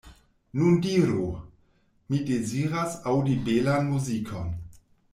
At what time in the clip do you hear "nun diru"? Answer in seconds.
0.59-1.27